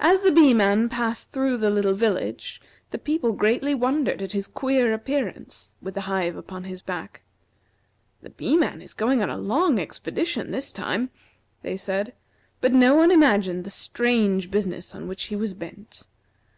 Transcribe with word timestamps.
As 0.00 0.22
the 0.22 0.32
Bee 0.32 0.54
man 0.54 0.88
passed 0.88 1.30
through 1.30 1.58
the 1.58 1.68
little 1.68 1.92
village 1.92 2.62
the 2.92 2.98
people 2.98 3.32
greatly 3.32 3.74
wondered 3.74 4.22
at 4.22 4.32
his 4.32 4.46
queer 4.48 4.94
appearance, 4.94 5.74
with 5.82 5.92
the 5.92 6.00
hive 6.08 6.34
upon 6.34 6.64
his 6.64 6.80
back. 6.80 7.20
"The 8.22 8.30
Bee 8.30 8.56
man 8.56 8.80
is 8.80 8.94
going 8.94 9.22
on 9.22 9.28
a 9.28 9.36
long 9.36 9.78
expedition 9.78 10.50
this 10.50 10.72
time," 10.72 11.10
they 11.60 11.76
said; 11.76 12.14
but 12.62 12.72
no 12.72 12.94
one 12.94 13.10
imagined 13.10 13.64
the 13.64 13.68
strange 13.70 14.50
business 14.50 14.94
on 14.94 15.06
which 15.08 15.24
he 15.24 15.36
was 15.36 15.52
bent. 15.52 16.06